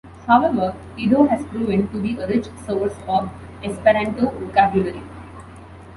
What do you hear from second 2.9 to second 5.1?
of Esperanto vocabulary.